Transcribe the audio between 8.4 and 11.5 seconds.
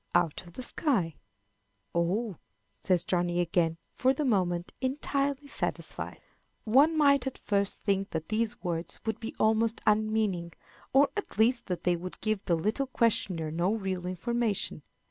words would be almost unmeaning, or, at